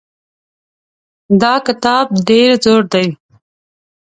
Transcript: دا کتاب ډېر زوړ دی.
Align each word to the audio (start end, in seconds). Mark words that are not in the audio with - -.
دا 1.41 1.53
کتاب 1.67 2.05
ډېر 2.27 2.49
زوړ 2.63 2.81
دی. 2.93 3.07